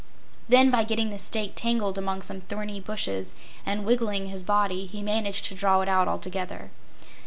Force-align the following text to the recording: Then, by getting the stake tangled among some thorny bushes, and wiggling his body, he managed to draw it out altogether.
Then, 0.49 0.71
by 0.71 0.83
getting 0.83 1.11
the 1.11 1.19
stake 1.19 1.51
tangled 1.55 1.95
among 1.95 2.23
some 2.23 2.41
thorny 2.41 2.79
bushes, 2.79 3.35
and 3.67 3.85
wiggling 3.85 4.29
his 4.29 4.41
body, 4.41 4.87
he 4.87 5.03
managed 5.03 5.45
to 5.45 5.53
draw 5.53 5.81
it 5.81 5.87
out 5.87 6.07
altogether. 6.07 6.71